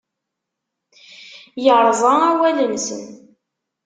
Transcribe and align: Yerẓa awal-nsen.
Yerẓa 1.63 2.13
awal-nsen. 2.31 3.03